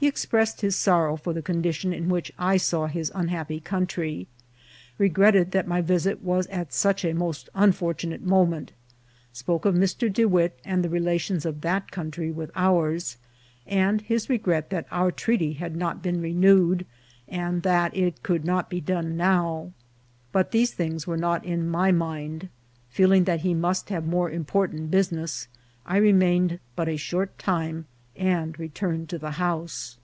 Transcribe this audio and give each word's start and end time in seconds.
He 0.00 0.06
express 0.06 0.54
ed 0.54 0.60
his 0.60 0.76
sorrow 0.76 1.16
for 1.16 1.32
the 1.32 1.42
condition 1.42 1.92
in 1.92 2.08
which 2.08 2.30
I 2.38 2.56
saw 2.56 2.86
his 2.86 3.10
un 3.16 3.26
happy 3.26 3.58
country; 3.58 4.28
regretted 4.96 5.50
that 5.50 5.66
my 5.66 5.80
visit 5.80 6.22
was 6.22 6.46
at 6.46 6.72
such 6.72 7.04
a 7.04 7.12
most 7.12 7.48
unfortunate 7.52 8.22
moment; 8.22 8.70
spoke 9.32 9.64
of 9.64 9.74
Mr. 9.74 10.10
De 10.10 10.24
Witt, 10.24 10.56
and 10.64 10.84
the 10.84 10.88
relations 10.88 11.44
of 11.44 11.62
that 11.62 11.90
country 11.90 12.30
with 12.30 12.52
ours, 12.54 13.16
and 13.66 14.00
his 14.02 14.30
regret 14.30 14.70
that 14.70 14.86
our 14.92 15.10
treaty 15.10 15.54
had 15.54 15.74
not 15.74 16.00
been 16.00 16.22
renewed, 16.22 16.86
and 17.26 17.64
that 17.64 17.94
it 17.96 18.22
could 18.22 18.44
not 18.44 18.70
be 18.70 18.80
done 18.80 19.16
now; 19.16 19.72
but 20.30 20.52
these 20.52 20.70
things 20.70 21.08
were 21.08 21.16
not 21.16 21.44
in 21.44 21.68
my 21.68 21.90
mind. 21.90 22.48
Feeling 22.88 23.24
that 23.24 23.40
he 23.40 23.52
must 23.52 23.88
have 23.88 24.06
more 24.06 24.30
important 24.30 24.92
business, 24.92 25.48
I 25.84 25.96
remained 25.96 26.60
but 26.76 26.88
a 26.88 26.96
short 26.96 27.36
time, 27.36 27.86
and 28.20 28.58
returned 28.58 29.08
to 29.08 29.16
the 29.16 29.30
house. 29.38 29.96